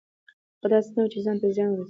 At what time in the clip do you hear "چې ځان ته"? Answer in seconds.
1.11-1.47